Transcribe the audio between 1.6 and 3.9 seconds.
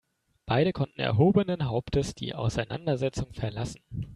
Hauptes die Auseinandersetzung verlassen.